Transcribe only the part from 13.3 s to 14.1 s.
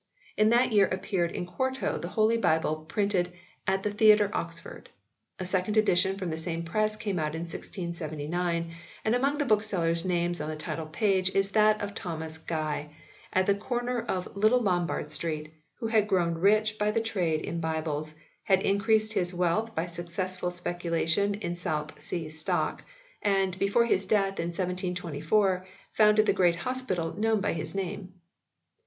"at the corner